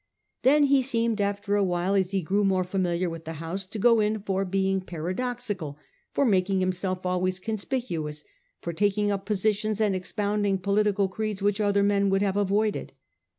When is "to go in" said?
3.67-4.23